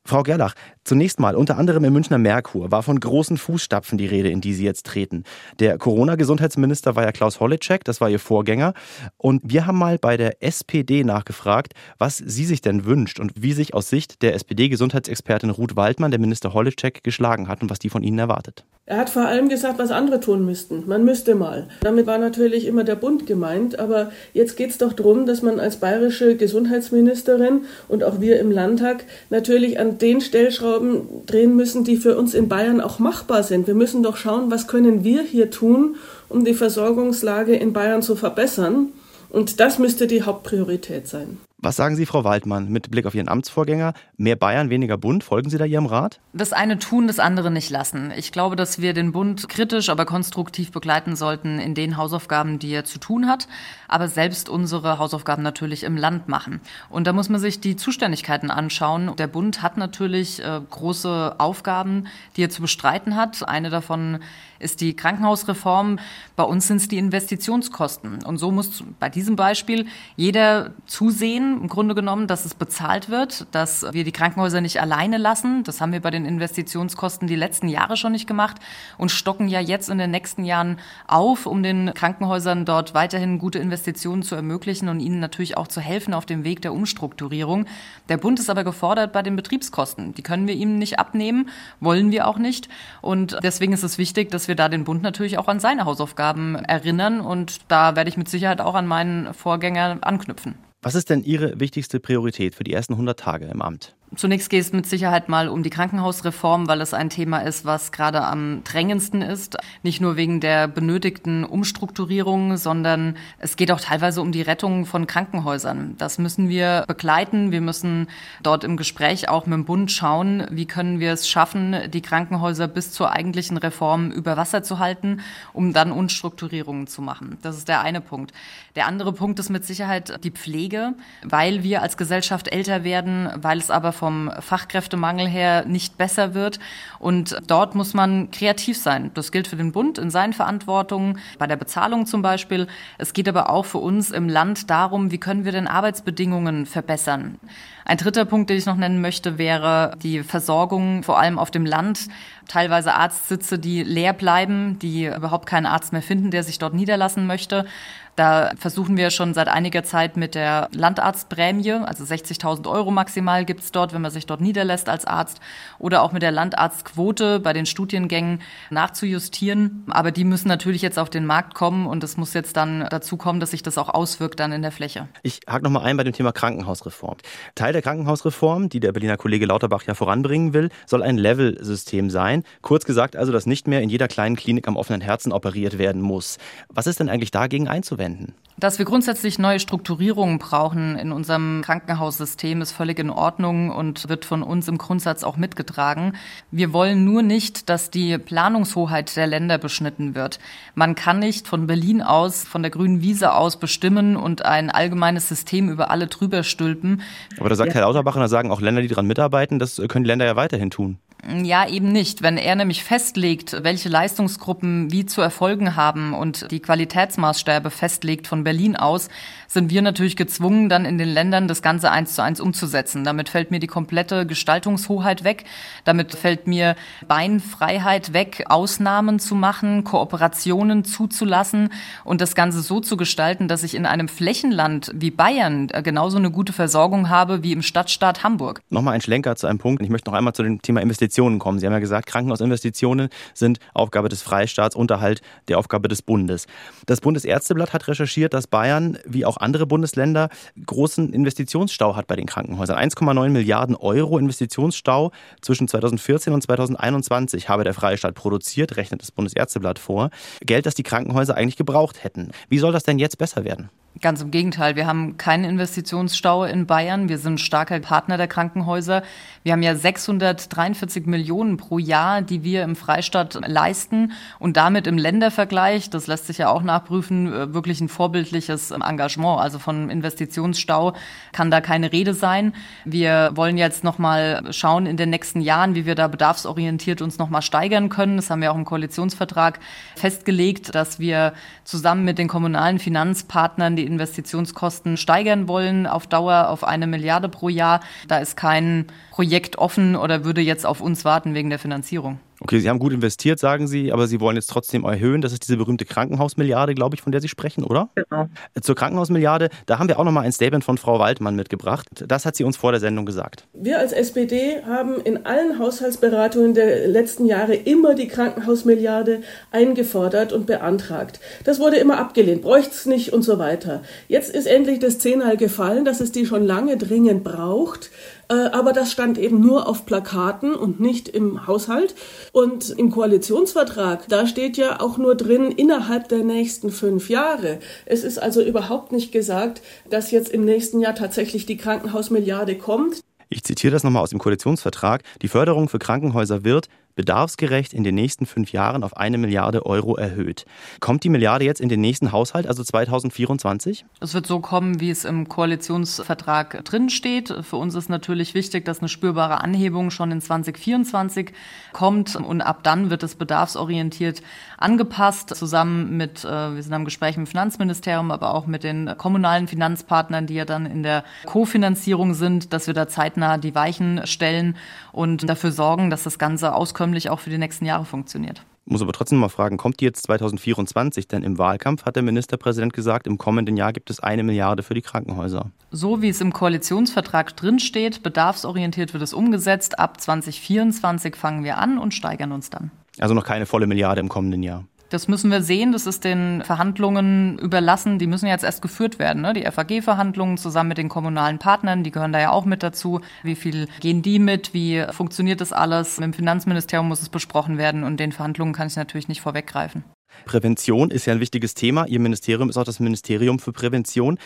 Frau 0.05 0.23
Gerlach, 0.23 0.53
zunächst 0.83 1.21
mal, 1.21 1.35
unter 1.35 1.57
anderem 1.57 1.85
im 1.85 1.93
Münchner 1.93 2.17
Merkur 2.17 2.71
war 2.71 2.83
von 2.83 2.99
großen 2.99 3.37
Fußstapfen 3.37 3.97
die 3.97 4.05
Rede, 4.05 4.29
in 4.29 4.41
die 4.41 4.53
Sie 4.53 4.65
jetzt 4.65 4.85
treten. 4.85 5.23
Der 5.59 5.77
Corona-Gesundheitsminister 5.77 6.97
war 6.97 7.03
ja 7.03 7.13
Klaus 7.13 7.39
Holleczek, 7.39 7.85
das 7.85 8.01
war 8.01 8.09
Ihr 8.09 8.19
Vorgänger. 8.19 8.73
Und 9.15 9.43
wir 9.45 9.65
haben 9.65 9.77
mal 9.77 9.97
bei 9.97 10.17
der 10.17 10.43
SPD 10.43 11.05
nachgefragt, 11.05 11.73
was 11.97 12.17
sie 12.17 12.45
sich 12.45 12.59
denn 12.59 12.83
wünscht 12.83 13.21
und 13.21 13.31
wie 13.41 13.53
sich 13.53 13.73
aus 13.73 13.89
Sicht 13.89 14.21
der 14.23 14.35
SPD-Gesundheitsexpertin 14.35 15.51
Ruth 15.51 15.77
Waldmann 15.77 16.11
der 16.11 16.19
Minister 16.19 16.53
Holleczek 16.53 17.01
geschlagen 17.01 17.47
hat 17.47 17.61
und 17.61 17.69
was 17.69 17.79
die 17.79 17.89
von 17.89 18.03
Ihnen 18.03 18.19
erwartet. 18.19 18.65
Er 18.87 18.97
hat 18.97 19.09
vor 19.09 19.23
allem 19.23 19.49
gesagt, 19.49 19.79
was 19.79 19.89
andere 19.89 20.19
tun 20.19 20.45
müssten. 20.45 20.83
Man 20.85 21.03
müsste 21.03 21.33
mal. 21.33 21.67
Damit 21.81 22.05
war 22.05 22.19
natürlich 22.19 22.67
immer 22.67 22.83
der 22.83 22.95
Bund 22.95 23.25
gemeint, 23.25 23.79
aber 23.79 24.11
jetzt 24.31 24.57
geht 24.57 24.69
es 24.69 24.77
doch 24.77 24.93
darum, 24.93 25.25
dass 25.25 25.41
man 25.41 25.59
als 25.59 25.77
bayerische 25.77 26.35
Gesundheitsministerin 26.35 27.61
und 27.87 28.03
auch 28.03 28.21
wir 28.21 28.39
im 28.39 28.51
Landtag 28.51 29.05
natürlich 29.31 29.79
an 29.79 29.97
den 29.97 30.21
Stellschrauben 30.21 31.25
drehen 31.25 31.55
müssen, 31.55 31.83
die 31.83 31.97
für 31.97 32.15
uns 32.15 32.35
in 32.35 32.47
Bayern 32.47 32.79
auch 32.79 32.99
machbar 32.99 33.41
sind. 33.41 33.65
Wir 33.65 33.73
müssen 33.73 34.03
doch 34.03 34.17
schauen, 34.17 34.51
was 34.51 34.67
können 34.67 35.03
wir 35.03 35.23
hier 35.23 35.49
tun, 35.49 35.95
um 36.29 36.45
die 36.45 36.53
Versorgungslage 36.53 37.55
in 37.55 37.73
Bayern 37.73 38.03
zu 38.03 38.15
verbessern. 38.15 38.89
Und 39.31 39.59
das 39.59 39.79
müsste 39.79 40.05
die 40.05 40.21
Hauptpriorität 40.21 41.07
sein. 41.07 41.39
Was 41.65 41.77
sagen 41.77 41.95
Sie, 41.95 42.05
Frau 42.05 42.23
Waldmann, 42.23 42.69
mit 42.69 42.91
Blick 42.91 43.07
auf 43.07 43.15
Ihren 43.15 43.27
Amtsvorgänger? 43.27 43.93
Mehr 44.17 44.35
Bayern, 44.35 44.69
weniger 44.69 44.99
Bund? 44.99 45.23
Folgen 45.23 45.49
Sie 45.49 45.57
da 45.57 45.65
Ihrem 45.65 45.87
Rat? 45.87 46.19
Das 46.31 46.53
eine 46.53 46.77
tun, 46.77 47.07
das 47.07 47.17
andere 47.17 47.49
nicht 47.49 47.71
lassen. 47.71 48.13
Ich 48.15 48.31
glaube, 48.31 48.55
dass 48.55 48.81
wir 48.81 48.93
den 48.93 49.11
Bund 49.11 49.49
kritisch, 49.49 49.89
aber 49.89 50.05
konstruktiv 50.05 50.71
begleiten 50.71 51.15
sollten 51.15 51.57
in 51.57 51.73
den 51.73 51.97
Hausaufgaben, 51.97 52.59
die 52.59 52.71
er 52.71 52.85
zu 52.85 52.99
tun 52.99 53.27
hat, 53.27 53.47
aber 53.87 54.07
selbst 54.09 54.47
unsere 54.47 54.99
Hausaufgaben 54.99 55.41
natürlich 55.41 55.83
im 55.85 55.97
Land 55.97 56.27
machen. 56.27 56.61
Und 56.91 57.07
da 57.07 57.13
muss 57.13 57.29
man 57.29 57.41
sich 57.41 57.61
die 57.61 57.75
Zuständigkeiten 57.75 58.51
anschauen. 58.51 59.15
Der 59.17 59.25
Bund 59.25 59.63
hat 59.63 59.75
natürlich 59.75 60.43
äh, 60.43 60.61
große 60.69 61.33
Aufgaben, 61.39 62.05
die 62.35 62.43
er 62.43 62.51
zu 62.51 62.61
bestreiten 62.61 63.15
hat. 63.15 63.49
Eine 63.49 63.71
davon 63.71 64.19
ist 64.59 64.81
die 64.81 64.95
Krankenhausreform. 64.95 65.97
Bei 66.35 66.43
uns 66.43 66.67
sind 66.67 66.77
es 66.77 66.87
die 66.87 66.99
Investitionskosten. 66.99 68.23
Und 68.23 68.37
so 68.37 68.51
muss 68.51 68.83
bei 68.99 69.09
diesem 69.09 69.35
Beispiel 69.35 69.87
jeder 70.15 70.71
zusehen, 70.85 71.54
im 71.61 71.67
Grunde 71.67 71.95
genommen, 71.95 72.27
dass 72.27 72.45
es 72.45 72.53
bezahlt 72.53 73.09
wird, 73.09 73.47
dass 73.51 73.85
wir 73.91 74.03
die 74.03 74.11
Krankenhäuser 74.11 74.61
nicht 74.61 74.81
alleine 74.81 75.17
lassen. 75.17 75.63
Das 75.63 75.81
haben 75.81 75.91
wir 75.91 76.01
bei 76.01 76.11
den 76.11 76.25
Investitionskosten 76.25 77.27
die 77.27 77.35
letzten 77.35 77.67
Jahre 77.67 77.97
schon 77.97 78.11
nicht 78.11 78.27
gemacht 78.27 78.57
und 78.97 79.09
stocken 79.09 79.47
ja 79.47 79.59
jetzt 79.59 79.89
in 79.89 79.97
den 79.97 80.11
nächsten 80.11 80.43
Jahren 80.43 80.77
auf, 81.07 81.45
um 81.45 81.63
den 81.63 81.93
Krankenhäusern 81.93 82.65
dort 82.65 82.93
weiterhin 82.93 83.39
gute 83.39 83.59
Investitionen 83.59 84.23
zu 84.23 84.35
ermöglichen 84.35 84.89
und 84.89 84.99
ihnen 84.99 85.19
natürlich 85.19 85.57
auch 85.57 85.67
zu 85.67 85.81
helfen 85.81 86.13
auf 86.13 86.25
dem 86.25 86.43
Weg 86.43 86.61
der 86.61 86.73
Umstrukturierung. 86.73 87.65
Der 88.09 88.17
Bund 88.17 88.39
ist 88.39 88.49
aber 88.49 88.63
gefordert 88.63 89.13
bei 89.13 89.21
den 89.21 89.35
Betriebskosten. 89.35 90.13
Die 90.13 90.23
können 90.23 90.47
wir 90.47 90.55
ihm 90.55 90.77
nicht 90.77 90.99
abnehmen, 90.99 91.49
wollen 91.79 92.11
wir 92.11 92.27
auch 92.27 92.37
nicht. 92.37 92.69
Und 93.01 93.37
deswegen 93.43 93.73
ist 93.73 93.83
es 93.83 93.97
wichtig, 93.97 94.31
dass 94.31 94.47
wir 94.47 94.55
da 94.55 94.69
den 94.69 94.83
Bund 94.83 95.01
natürlich 95.01 95.37
auch 95.37 95.47
an 95.47 95.59
seine 95.59 95.85
Hausaufgaben 95.85 96.55
erinnern. 96.55 97.21
Und 97.21 97.61
da 97.67 97.95
werde 97.95 98.09
ich 98.09 98.17
mit 98.17 98.29
Sicherheit 98.29 98.61
auch 98.61 98.75
an 98.75 98.87
meinen 98.87 99.33
Vorgänger 99.33 99.99
anknüpfen. 100.01 100.55
Was 100.85 100.93
ist 100.93 101.09
denn 101.09 101.23
Ihre 101.23 101.59
wichtigste 101.59 101.99
Priorität 101.99 102.53
für 102.53 102.63
die 102.63 102.71
ersten 102.71 102.93
100 102.93 103.19
Tage 103.19 103.45
im 103.47 103.63
Amt? 103.63 103.95
Zunächst 104.15 104.49
geht 104.49 104.61
es 104.61 104.71
mit 104.71 104.85
Sicherheit 104.85 105.29
mal 105.29 105.49
um 105.49 105.63
die 105.63 105.71
Krankenhausreform, 105.71 106.67
weil 106.67 106.79
es 106.79 106.93
ein 106.93 107.09
Thema 107.09 107.39
ist, 107.39 107.65
was 107.65 107.91
gerade 107.91 108.21
am 108.21 108.63
drängendsten 108.63 109.21
ist. 109.21 109.57
Nicht 109.81 109.99
nur 109.99 110.15
wegen 110.15 110.39
der 110.39 110.67
benötigten 110.67 111.43
Umstrukturierung, 111.43 112.55
sondern 112.55 113.17
es 113.39 113.57
geht 113.57 113.71
auch 113.71 113.81
teilweise 113.81 114.21
um 114.21 114.31
die 114.31 114.43
Rettung 114.43 114.85
von 114.85 115.07
Krankenhäusern. 115.07 115.95
Das 115.97 116.17
müssen 116.19 116.49
wir 116.49 116.85
begleiten. 116.87 117.51
Wir 117.51 117.61
müssen 117.61 118.07
dort 118.43 118.63
im 118.63 118.77
Gespräch 118.77 119.27
auch 119.27 119.47
mit 119.47 119.57
dem 119.57 119.65
Bund 119.65 119.91
schauen, 119.91 120.45
wie 120.51 120.65
können 120.65 120.99
wir 120.99 121.11
es 121.11 121.27
schaffen, 121.27 121.75
die 121.89 122.01
Krankenhäuser 122.01 122.67
bis 122.67 122.91
zur 122.91 123.11
eigentlichen 123.11 123.57
Reform 123.57 124.11
über 124.11 124.37
Wasser 124.37 124.61
zu 124.61 124.77
halten, 124.77 125.21
um 125.51 125.73
dann 125.73 125.91
Umstrukturierungen 125.91 126.85
zu 126.87 127.01
machen. 127.01 127.37
Das 127.41 127.57
ist 127.57 127.67
der 127.67 127.81
eine 127.81 128.01
Punkt. 128.01 128.33
Der 128.75 128.85
andere 128.85 129.13
Punkt 129.13 129.39
ist 129.39 129.49
mit 129.49 129.65
Sicherheit 129.65 130.23
die 130.23 130.31
Pflege, 130.31 130.93
weil 131.23 131.63
wir 131.63 131.81
als 131.81 131.97
Gesellschaft 131.97 132.47
älter 132.49 132.83
werden, 132.83 133.29
weil 133.35 133.57
es 133.57 133.71
aber 133.71 133.93
vom 134.05 134.31
Fachkräftemangel 134.39 135.27
her 135.27 135.65
nicht 135.65 135.97
besser 135.97 136.35
wird. 136.35 136.59
Und 136.99 137.41
dort 137.47 137.73
muss 137.73 137.95
man 137.95 138.29
kreativ 138.29 138.77
sein. 138.77 139.09
Das 139.15 139.31
gilt 139.31 139.47
für 139.47 139.55
den 139.55 139.71
Bund 139.71 139.97
in 139.97 140.11
seinen 140.11 140.33
Verantwortungen, 140.33 141.17
bei 141.39 141.47
der 141.47 141.55
Bezahlung 141.55 142.05
zum 142.05 142.21
Beispiel. 142.21 142.67
Es 142.99 143.13
geht 143.13 143.27
aber 143.27 143.49
auch 143.49 143.65
für 143.65 143.79
uns 143.79 144.11
im 144.11 144.29
Land 144.29 144.69
darum, 144.69 145.09
wie 145.09 145.17
können 145.17 145.43
wir 145.43 145.51
denn 145.51 145.65
Arbeitsbedingungen 145.65 146.67
verbessern. 146.67 147.39
Ein 147.83 147.97
dritter 147.97 148.25
Punkt, 148.25 148.51
den 148.51 148.57
ich 148.57 148.67
noch 148.67 148.77
nennen 148.77 149.01
möchte, 149.01 149.39
wäre 149.39 149.97
die 150.03 150.21
Versorgung, 150.21 151.01
vor 151.01 151.17
allem 151.17 151.39
auf 151.39 151.49
dem 151.49 151.65
Land. 151.65 152.07
Teilweise 152.47 152.93
Arztsitze, 152.93 153.57
die 153.57 153.81
leer 153.81 154.13
bleiben, 154.13 154.77
die 154.77 155.05
überhaupt 155.05 155.47
keinen 155.47 155.65
Arzt 155.65 155.93
mehr 155.93 156.03
finden, 156.03 156.29
der 156.29 156.43
sich 156.43 156.59
dort 156.59 156.75
niederlassen 156.75 157.25
möchte. 157.25 157.65
Da 158.15 158.51
versuchen 158.57 158.95
wir 158.95 159.09
schon 159.09 159.33
seit 159.33 159.49
einiger 159.49 159.83
Zeit 159.83 160.15
mit 160.15 160.35
der 160.35 160.69
Landarztprämie, 160.73 161.71
also 161.71 162.05
60.000 162.05 162.69
Euro 162.69 162.89
maximal 162.89 163.43
gibt's 163.43 163.73
dort, 163.73 163.93
wenn 163.93 164.01
man 164.01 164.11
sich 164.11 164.25
dort 164.25 164.39
niederlässt 164.39 164.87
als 164.87 165.03
Arzt, 165.03 165.41
oder 165.79 166.01
auch 166.01 166.13
mit 166.13 166.21
der 166.21 166.31
Landarztquote 166.31 167.41
bei 167.41 167.51
den 167.51 167.65
Studiengängen 167.65 168.41
nachzujustieren. 168.69 169.83
Aber 169.89 170.11
die 170.11 170.23
müssen 170.23 170.47
natürlich 170.47 170.81
jetzt 170.81 170.97
auf 170.97 171.09
den 171.09 171.25
Markt 171.25 171.55
kommen 171.55 171.87
und 171.87 172.05
es 172.05 172.15
muss 172.15 172.33
jetzt 172.33 172.55
dann 172.55 172.87
dazu 172.89 173.17
kommen, 173.17 173.41
dass 173.41 173.51
sich 173.51 173.63
das 173.63 173.77
auch 173.77 173.89
auswirkt 173.89 174.39
dann 174.39 174.53
in 174.53 174.61
der 174.61 174.71
Fläche. 174.71 175.09
Ich 175.21 175.41
hake 175.45 175.65
noch 175.65 175.71
mal 175.71 175.83
ein 175.83 175.97
bei 175.97 176.05
dem 176.05 176.13
Thema 176.13 176.31
Krankenhausreform. 176.31 177.17
Teil 177.55 177.73
der 177.73 177.81
Krankenhausreform, 177.81 178.69
die 178.69 178.79
der 178.79 178.93
Berliner 178.93 179.17
Kollege 179.17 179.45
Lauterbach 179.45 179.83
ja 179.83 179.93
voranbringen 179.93 180.53
will, 180.53 180.69
soll 180.85 181.03
ein 181.03 181.17
Level-System 181.17 182.09
sein. 182.09 182.43
Kurz 182.61 182.85
gesagt 182.85 183.17
also, 183.17 183.33
dass 183.33 183.45
nicht 183.45 183.67
mehr 183.67 183.81
in 183.81 183.89
jeder 183.89 184.07
kleinen 184.07 184.37
Klinik 184.37 184.69
am 184.69 184.77
offenen 184.77 185.01
Herzen 185.01 185.33
operiert 185.33 185.77
werden 185.77 186.01
muss. 186.01 186.37
Was 186.69 186.87
ist 186.87 187.01
denn 187.01 187.09
eigentlich 187.09 187.31
dagegen 187.31 187.67
einzuwenden? 187.67 188.04
Anwenden? 188.05 188.33
Dass 188.57 188.79
wir 188.79 188.85
grundsätzlich 188.85 189.37
neue 189.37 189.59
Strukturierungen 189.59 190.39
brauchen 190.39 190.97
in 190.97 191.11
unserem 191.11 191.61
Krankenhaussystem 191.61 192.61
ist 192.61 192.71
völlig 192.71 192.99
in 192.99 193.09
Ordnung 193.09 193.69
und 193.69 194.07
wird 194.07 194.23
von 194.23 194.43
uns 194.43 194.69
im 194.69 194.77
Grundsatz 194.77 195.25
auch 195.25 195.35
mitgetragen. 195.35 196.13
Wir 196.51 196.71
wollen 196.71 197.03
nur 197.03 197.21
nicht, 197.21 197.69
dass 197.69 197.91
die 197.91 198.17
Planungshoheit 198.17 199.13
der 199.17 199.27
Länder 199.27 199.57
beschnitten 199.57 200.15
wird. 200.15 200.39
Man 200.73 200.95
kann 200.95 201.19
nicht 201.19 201.49
von 201.49 201.67
Berlin 201.67 202.01
aus, 202.01 202.45
von 202.45 202.61
der 202.61 202.71
grünen 202.71 203.01
Wiese 203.01 203.33
aus 203.33 203.59
bestimmen 203.59 204.15
und 204.15 204.45
ein 204.45 204.69
allgemeines 204.69 205.27
System 205.27 205.67
über 205.67 205.91
alle 205.91 206.07
drüber 206.07 206.43
stülpen. 206.43 207.01
Aber 207.37 207.49
da 207.49 207.55
sagt 207.55 207.71
ja. 207.71 207.75
Herr 207.75 207.81
Lauterbach 207.81 208.15
und 208.15 208.21
da 208.21 208.29
sagen 208.29 208.51
auch 208.51 208.61
Länder, 208.61 208.81
die 208.81 208.87
daran 208.87 209.05
mitarbeiten, 209.05 209.59
das 209.59 209.81
können 209.89 210.05
die 210.05 210.09
Länder 210.09 210.25
ja 210.25 210.37
weiterhin 210.37 210.71
tun. 210.71 210.97
Ja, 211.27 211.67
eben 211.67 211.91
nicht. 211.91 212.21
Wenn 212.21 212.37
er 212.37 212.55
nämlich 212.55 212.83
festlegt, 212.83 213.63
welche 213.63 213.89
Leistungsgruppen 213.89 214.91
wie 214.91 215.07
zu 215.07 215.21
erfolgen 215.21 215.75
haben 215.75 216.13
und 216.13 216.51
die 216.51 216.59
Qualitätsmaßstäbe 216.59 217.71
festlegt 217.71 218.27
von 218.27 218.43
Berlin 218.43 218.75
aus, 218.75 219.09
sind 219.47 219.71
wir 219.71 219.81
natürlich 219.81 220.15
gezwungen, 220.15 220.69
dann 220.69 220.85
in 220.85 220.99
den 220.99 221.09
Ländern 221.09 221.47
das 221.47 221.63
Ganze 221.63 221.89
eins 221.89 222.13
zu 222.13 222.21
eins 222.21 222.39
umzusetzen. 222.39 223.03
Damit 223.03 223.29
fällt 223.29 223.49
mir 223.49 223.59
die 223.59 223.67
komplette 223.67 224.27
Gestaltungshoheit 224.27 225.23
weg. 225.23 225.45
Damit 225.83 226.13
fällt 226.13 226.45
mir 226.45 226.75
Beinfreiheit 227.07 228.13
weg, 228.13 228.43
Ausnahmen 228.47 229.17
zu 229.17 229.33
machen, 229.33 229.83
Kooperationen 229.83 230.83
zuzulassen 230.83 231.69
und 232.03 232.21
das 232.21 232.35
Ganze 232.35 232.61
so 232.61 232.81
zu 232.81 232.97
gestalten, 232.97 233.47
dass 233.47 233.63
ich 233.63 233.73
in 233.73 233.87
einem 233.87 234.09
Flächenland 234.09 234.91
wie 234.93 235.09
Bayern 235.09 235.69
genauso 235.83 236.17
eine 236.17 236.29
gute 236.29 236.53
Versorgung 236.53 237.09
habe 237.09 237.41
wie 237.41 237.51
im 237.51 237.63
Stadtstaat 237.63 238.23
Hamburg. 238.23 238.61
Nochmal 238.69 238.93
ein 238.93 239.01
Schlenker 239.01 239.35
zu 239.35 239.47
einem 239.47 239.57
Punkt. 239.57 239.81
Ich 239.81 239.89
möchte 239.89 240.11
noch 240.11 240.17
einmal 240.17 240.33
zu 240.33 240.43
dem 240.43 240.61
Thema 240.61 240.81
Investitionen 240.81 241.14
Investitionen 241.15 241.39
kommen. 241.39 241.59
Sie 241.59 241.65
haben 241.65 241.73
ja 241.73 241.79
gesagt, 241.79 242.07
Krankenhausinvestitionen 242.07 243.09
sind 243.33 243.59
Aufgabe 243.73 244.09
des 244.09 244.21
Freistaats, 244.21 244.75
Unterhalt 244.75 245.21
der 245.47 245.57
Aufgabe 245.57 245.87
des 245.87 246.01
Bundes. 246.01 246.47
Das 246.85 247.01
Bundesärzteblatt 247.01 247.73
hat 247.73 247.87
recherchiert, 247.87 248.33
dass 248.33 248.47
Bayern, 248.47 248.97
wie 249.05 249.25
auch 249.25 249.37
andere 249.37 249.65
Bundesländer, 249.65 250.29
großen 250.65 251.13
Investitionsstau 251.13 251.95
hat 251.95 252.07
bei 252.07 252.15
den 252.15 252.25
Krankenhäusern. 252.25 252.77
1,9 252.77 253.29
Milliarden 253.29 253.75
Euro 253.75 254.17
Investitionsstau 254.17 255.11
zwischen 255.41 255.67
2014 255.67 256.33
und 256.33 256.41
2021 256.41 257.47
habe 257.47 257.63
der 257.63 257.73
Freistaat 257.73 258.15
produziert, 258.15 258.75
rechnet 258.75 259.01
das 259.01 259.11
Bundesärzteblatt 259.11 259.79
vor. 259.79 260.09
Geld, 260.41 260.65
das 260.65 260.75
die 260.75 260.83
Krankenhäuser 260.83 261.35
eigentlich 261.35 261.57
gebraucht 261.57 262.03
hätten. 262.03 262.31
Wie 262.49 262.59
soll 262.59 262.73
das 262.73 262.83
denn 262.83 262.99
jetzt 262.99 263.17
besser 263.17 263.45
werden? 263.45 263.69
Ganz 264.01 264.21
im 264.21 264.29
Gegenteil, 264.29 264.75
wir 264.75 264.87
haben 264.87 265.15
keinen 265.15 265.45
Investitionsstau 265.45 266.43
in 266.43 266.65
Bayern. 266.65 267.07
Wir 267.07 267.17
sind 267.17 267.39
starker 267.39 267.79
Partner 267.79 268.17
der 268.17 268.27
Krankenhäuser. 268.27 269.03
Wir 269.43 269.53
haben 269.53 269.63
ja 269.63 269.73
643 269.73 271.05
Millionen 271.05 271.55
pro 271.55 271.79
Jahr, 271.79 272.21
die 272.21 272.43
wir 272.43 272.63
im 272.63 272.75
Freistaat 272.75 273.39
leisten 273.47 274.11
und 274.37 274.57
damit 274.57 274.85
im 274.87 274.97
Ländervergleich, 274.97 275.89
das 275.89 276.07
lässt 276.07 276.27
sich 276.27 276.39
ja 276.39 276.49
auch 276.49 276.61
nachprüfen, 276.61 277.31
äh, 277.31 277.53
wirklich 277.53 277.79
ein 277.79 277.87
vorbildliches 277.87 278.71
Engagement. 278.71 279.39
Also 279.39 279.59
von 279.59 279.89
Investitionsstau 279.89 280.93
kann 281.31 281.49
da 281.49 281.61
keine 281.61 281.93
Rede 281.93 282.13
sein. 282.13 282.53
Wir 282.83 283.31
wollen 283.35 283.57
jetzt 283.57 283.85
noch 283.85 283.97
mal 283.97 284.51
schauen 284.51 284.87
in 284.87 284.97
den 284.97 285.09
nächsten 285.09 285.39
Jahren, 285.39 285.73
wie 285.73 285.85
wir 285.85 285.95
da 285.95 286.09
bedarfsorientiert 286.09 287.01
uns 287.01 287.17
noch 287.17 287.29
mal 287.29 287.41
steigern 287.41 287.87
können. 287.87 288.17
Das 288.17 288.29
haben 288.29 288.41
wir 288.41 288.51
auch 288.51 288.57
im 288.57 288.65
Koalitionsvertrag 288.65 289.61
festgelegt, 289.95 290.75
dass 290.75 290.99
wir 290.99 291.31
zusammen 291.63 292.03
mit 292.03 292.17
den 292.17 292.27
kommunalen 292.27 292.79
Finanzpartnern 292.79 293.77
die 293.77 293.84
Investitionskosten 293.85 294.97
steigern 294.97 295.47
wollen 295.47 295.87
auf 295.87 296.07
Dauer 296.07 296.49
auf 296.49 296.63
eine 296.63 296.87
Milliarde 296.87 297.29
pro 297.29 297.49
Jahr. 297.49 297.81
Da 298.07 298.17
ist 298.17 298.35
kein 298.35 298.87
Projekt 299.11 299.57
offen 299.57 299.95
oder 299.95 300.25
würde 300.25 300.41
jetzt 300.41 300.65
auf 300.65 300.81
uns 300.81 301.05
warten 301.05 301.33
wegen 301.33 301.49
der 301.49 301.59
Finanzierung. 301.59 302.19
Okay, 302.45 302.59
Sie 302.59 302.69
haben 302.69 302.77
gut 302.77 302.93
investiert, 302.93 303.39
sagen 303.39 303.65
Sie, 303.65 303.91
aber 303.91 304.05
Sie 304.05 304.19
wollen 304.19 304.35
jetzt 304.35 304.51
trotzdem 304.51 304.83
erhöhen. 304.83 305.21
Das 305.21 305.33
ist 305.33 305.47
diese 305.47 305.57
berühmte 305.57 305.83
Krankenhausmilliarde, 305.83 306.75
glaube 306.75 306.95
ich, 306.95 307.01
von 307.01 307.11
der 307.11 307.19
Sie 307.19 307.27
sprechen, 307.27 307.63
oder? 307.63 307.89
Genau. 307.95 308.27
Zur 308.61 308.75
Krankenhausmilliarde, 308.75 309.49
da 309.65 309.79
haben 309.79 309.87
wir 309.87 309.97
auch 309.97 310.03
noch 310.03 310.11
mal 310.11 310.21
ein 310.21 310.31
Statement 310.31 310.63
von 310.63 310.77
Frau 310.77 310.99
Waldmann 310.99 311.35
mitgebracht. 311.35 311.87
Das 312.07 312.23
hat 312.23 312.35
sie 312.35 312.43
uns 312.43 312.55
vor 312.55 312.71
der 312.71 312.79
Sendung 312.79 313.07
gesagt. 313.07 313.47
Wir 313.53 313.79
als 313.79 313.93
SPD 313.93 314.61
haben 314.63 315.01
in 315.01 315.25
allen 315.25 315.57
Haushaltsberatungen 315.57 316.53
der 316.53 316.87
letzten 316.87 317.25
Jahre 317.25 317.55
immer 317.55 317.95
die 317.95 318.07
Krankenhausmilliarde 318.07 319.23
eingefordert 319.49 320.31
und 320.31 320.45
beantragt. 320.45 321.19
Das 321.45 321.59
wurde 321.59 321.77
immer 321.77 321.97
abgelehnt, 321.97 322.43
bräuchte 322.43 322.75
es 322.75 322.85
nicht 322.85 323.11
und 323.11 323.23
so 323.23 323.39
weiter. 323.39 323.81
Jetzt 324.07 324.35
ist 324.35 324.45
endlich 324.45 324.77
das 324.77 324.99
Zehnmal 324.99 325.35
gefallen, 325.35 325.83
dass 325.83 325.99
es 325.99 326.11
die 326.11 326.27
schon 326.27 326.45
lange 326.45 326.77
dringend 326.77 327.23
braucht. 327.23 327.89
Äh, 328.29 328.49
aber 328.51 328.73
das 328.73 328.91
stand 328.91 329.17
eben 329.17 329.39
nur 329.39 329.67
auf 329.67 329.85
Plakaten 329.85 330.55
und 330.55 330.79
nicht 330.79 331.09
im 331.09 331.47
Haushalt. 331.47 331.95
Und 332.31 332.69
im 332.71 332.91
Koalitionsvertrag, 332.91 334.07
da 334.07 334.27
steht 334.27 334.57
ja 334.57 334.79
auch 334.81 334.97
nur 334.97 335.15
drin, 335.15 335.51
innerhalb 335.51 336.09
der 336.09 336.23
nächsten 336.23 336.71
fünf 336.71 337.09
Jahre. 337.09 337.59
Es 337.85 338.03
ist 338.03 338.17
also 338.17 338.41
überhaupt 338.41 338.91
nicht 338.91 339.11
gesagt, 339.11 339.61
dass 339.89 340.11
jetzt 340.11 340.29
im 340.29 340.45
nächsten 340.45 340.79
Jahr 340.79 340.95
tatsächlich 340.95 341.45
die 341.45 341.57
Krankenhausmilliarde 341.57 342.57
kommt. 342.57 343.01
Ich 343.29 343.43
zitiere 343.43 343.73
das 343.73 343.83
nochmal 343.83 344.03
aus 344.03 344.11
dem 344.11 344.19
Koalitionsvertrag. 344.19 345.03
Die 345.21 345.27
Förderung 345.27 345.67
für 345.67 345.79
Krankenhäuser 345.79 346.43
wird 346.43 346.67
bedarfsgerecht 346.95 347.73
in 347.73 347.83
den 347.83 347.95
nächsten 347.95 348.25
fünf 348.25 348.51
Jahren 348.51 348.83
auf 348.83 348.97
eine 348.97 349.17
Milliarde 349.17 349.65
Euro 349.65 349.95
erhöht. 349.95 350.45
Kommt 350.79 351.03
die 351.03 351.09
Milliarde 351.09 351.45
jetzt 351.45 351.61
in 351.61 351.69
den 351.69 351.81
nächsten 351.81 352.11
Haushalt, 352.11 352.47
also 352.47 352.63
2024? 352.63 353.85
Es 353.99 354.13
wird 354.13 354.25
so 354.25 354.39
kommen, 354.39 354.79
wie 354.79 354.89
es 354.89 355.05
im 355.05 355.27
Koalitionsvertrag 355.27 356.63
drin 356.65 356.89
steht. 356.89 357.33
Für 357.41 357.57
uns 357.57 357.75
ist 357.75 357.89
natürlich 357.89 358.33
wichtig, 358.33 358.65
dass 358.65 358.79
eine 358.79 358.89
spürbare 358.89 359.41
Anhebung 359.41 359.91
schon 359.91 360.11
in 360.11 360.21
2024 360.21 361.31
kommt 361.73 362.15
und 362.15 362.41
ab 362.41 362.63
dann 362.63 362.89
wird 362.89 363.03
es 363.03 363.15
bedarfsorientiert 363.15 364.21
angepasst, 364.57 365.35
zusammen 365.35 365.97
mit, 365.97 366.23
äh, 366.23 366.55
wir 366.55 366.63
sind 366.63 366.73
am 366.73 366.85
Gespräch 366.85 367.15
dem 367.15 367.27
Finanzministerium, 367.27 368.11
aber 368.11 368.33
auch 368.33 368.47
mit 368.47 368.63
den 368.63 368.95
kommunalen 368.97 369.47
Finanzpartnern, 369.47 370.27
die 370.27 370.35
ja 370.35 370.45
dann 370.45 370.65
in 370.65 370.83
der 370.83 371.03
Kofinanzierung 371.25 372.13
sind, 372.13 372.53
dass 372.53 372.67
wir 372.67 372.73
da 372.73 372.87
zeitnah 372.87 373.37
die 373.37 373.53
Weichen 373.53 374.07
stellen 374.07 374.55
und 374.91 375.29
dafür 375.29 375.51
sorgen, 375.51 375.89
dass 375.89 376.03
das 376.03 376.17
Ganze 376.17 376.53
auskömmlich 376.55 376.84
auch 377.09 377.19
für 377.19 377.29
die 377.29 377.37
nächsten 377.37 377.65
Jahre 377.65 377.85
funktioniert. 377.85 378.43
Muss 378.67 378.81
aber 378.81 378.93
trotzdem 378.93 379.19
mal 379.19 379.29
fragen, 379.29 379.57
kommt 379.57 379.79
die 379.79 379.85
jetzt 379.85 380.03
2024? 380.03 381.07
Denn 381.07 381.21
im 381.21 381.37
Wahlkampf 381.37 381.85
hat 381.85 381.95
der 381.95 382.03
Ministerpräsident 382.03 382.73
gesagt, 382.73 383.05
im 383.05 383.19
kommenden 383.19 383.57
Jahr 383.57 383.73
gibt 383.73 383.91
es 383.91 383.99
eine 383.99 384.23
Milliarde 384.23 384.63
für 384.63 384.73
die 384.73 384.81
Krankenhäuser. 384.81 385.51
So 385.69 386.01
wie 386.01 386.09
es 386.09 386.19
im 386.19 386.33
Koalitionsvertrag 386.33 387.35
drinsteht, 387.35 388.01
bedarfsorientiert 388.01 388.93
wird 388.93 389.03
es 389.03 389.13
umgesetzt. 389.13 389.77
Ab 389.77 390.01
2024 390.01 391.15
fangen 391.15 391.43
wir 391.43 391.59
an 391.59 391.77
und 391.77 391.93
steigern 391.93 392.31
uns 392.31 392.49
dann. 392.49 392.71
Also 392.97 393.13
noch 393.13 393.25
keine 393.25 393.45
volle 393.45 393.67
Milliarde 393.67 394.01
im 394.01 394.09
kommenden 394.09 394.41
Jahr. 394.41 394.65
Das 394.89 395.07
müssen 395.07 395.31
wir 395.31 395.41
sehen, 395.41 395.71
das 395.71 395.87
ist 395.87 396.03
den 396.03 396.43
Verhandlungen 396.43 397.39
überlassen. 397.39 397.97
Die 397.97 398.07
müssen 398.07 398.27
jetzt 398.27 398.43
erst 398.43 398.61
geführt 398.61 398.99
werden. 398.99 399.23
Ne? 399.23 399.33
Die 399.33 399.43
FAG-Verhandlungen 399.43 400.37
zusammen 400.37 400.69
mit 400.69 400.77
den 400.77 400.89
kommunalen 400.89 401.39
Partnern, 401.39 401.83
die 401.83 401.91
gehören 401.91 402.13
da 402.13 402.19
ja 402.19 402.31
auch 402.31 402.45
mit 402.45 402.61
dazu. 402.61 403.01
Wie 403.23 403.35
viel 403.35 403.67
gehen 403.79 404.01
die 404.01 404.19
mit? 404.19 404.53
Wie 404.53 404.85
funktioniert 404.91 405.41
das 405.41 405.53
alles? 405.53 405.99
Mit 405.99 406.05
dem 406.05 406.13
Finanzministerium 406.13 406.87
muss 406.87 407.01
es 407.01 407.09
besprochen 407.09 407.57
werden 407.57 407.83
und 407.83 407.99
den 407.99 408.11
Verhandlungen 408.11 408.53
kann 408.53 408.67
ich 408.67 408.75
natürlich 408.75 409.07
nicht 409.07 409.21
vorweggreifen. 409.21 409.83
Prävention 410.25 410.91
ist 410.91 411.05
ja 411.05 411.13
ein 411.13 411.19
wichtiges 411.19 411.55
Thema. 411.55 411.87
Ihr 411.87 411.99
Ministerium 411.99 412.49
ist 412.49 412.57
auch 412.57 412.63
das 412.63 412.79
Ministerium 412.79 413.39
für 413.39 413.51
Prävention. 413.51 414.17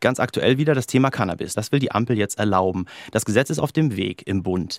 Ganz 0.00 0.20
aktuell 0.20 0.58
wieder 0.58 0.74
das 0.74 0.86
Thema 0.86 1.10
Cannabis. 1.10 1.54
Das 1.54 1.72
will 1.72 1.80
die 1.80 1.92
Ampel 1.92 2.16
jetzt 2.16 2.38
erlauben. 2.38 2.86
Das 3.10 3.24
Gesetz 3.24 3.50
ist 3.50 3.58
auf 3.58 3.72
dem 3.72 3.96
Weg 3.96 4.26
im 4.26 4.42
Bund. 4.42 4.78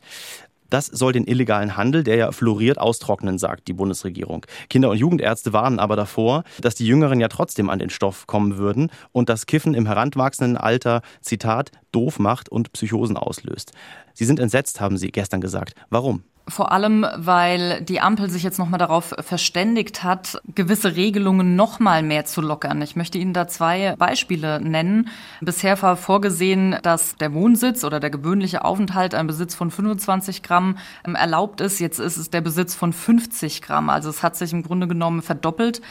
Das 0.70 0.88
soll 0.88 1.14
den 1.14 1.28
illegalen 1.28 1.78
Handel, 1.78 2.04
der 2.04 2.16
ja 2.16 2.32
floriert, 2.32 2.78
austrocknen, 2.78 3.38
sagt 3.38 3.68
die 3.68 3.74
Bundesregierung. 3.74 4.46
Kinder- 4.70 4.90
und 4.90 4.98
Jugendärzte 4.98 5.54
warnen 5.54 5.80
aber 5.80 5.96
davor, 5.96 6.44
dass 6.62 6.76
die 6.76 6.86
Jüngeren 6.86 7.20
ja 7.20 7.28
trotzdem 7.28 7.70
an 7.70 7.80
den 7.80 7.90
Stoff 7.90 8.28
kommen 8.28 8.58
würden 8.58 8.90
und 9.12 9.30
das 9.30 9.46
Kiffen 9.46 9.74
im 9.74 9.86
heranwachsenden 9.86 10.58
Alter, 10.58 11.02
Zitat, 11.22 11.72
doof 11.92 12.20
macht 12.20 12.50
und 12.50 12.74
Psychosen 12.74 13.18
auslöst. 13.18 13.72
Sie 14.14 14.26
sind 14.26 14.40
entsetzt, 14.40 14.82
haben 14.82 14.98
Sie 14.98 15.12
gestern 15.12 15.42
gesagt. 15.42 15.74
Warum? 15.90 16.24
Vor 16.48 16.72
allem, 16.72 17.08
weil 17.16 17.82
die 17.82 18.02
Ampel 18.02 18.30
sich 18.30 18.44
jetzt 18.44 18.60
nochmal 18.60 18.78
darauf 18.78 19.16
verständigt 19.20 20.04
hat, 20.04 20.40
gewisse 20.54 20.96
Regelungen 20.96 21.56
nochmal 21.56 22.04
mehr 22.04 22.26
zu 22.26 22.40
lockern. 22.40 22.84
Ich 22.84 22.96
möchte 22.96 23.18
Ihnen 23.18 23.34
da 23.34 23.48
zwei 23.48 23.96
Beispiele 23.98 24.62
nennen. 24.62 25.10
Bisher 25.42 25.82
war 25.82 25.98
vorgesehen, 25.98 26.78
dass 26.84 27.16
der 27.16 27.34
Wohnsitz 27.34 27.84
oder 27.84 28.00
der 28.00 28.12
gewöhnliche 28.12 28.64
Aufenthalt 28.64 29.16
ein 29.16 29.26
Besitz 29.26 29.56
von 29.56 29.72
25 29.72 30.44
Gramm 30.44 30.78
ähm, 31.04 31.16
erlaubt 31.16 31.62
ist. 31.62 31.80
Jetzt 31.80 31.98
ist 31.98 32.18
es 32.18 32.30
der 32.30 32.42
Besitz 32.42 32.76
von 32.76 32.94
50 32.94 33.64
Gramm. 33.64 33.90
Also 33.90 34.10
es 34.10 34.22
hat 34.22 34.36
sich 34.36 34.54
im 34.54 34.62
Grunde 34.62 34.88
genommen 34.88 35.24
verdoppelt. 35.24 35.82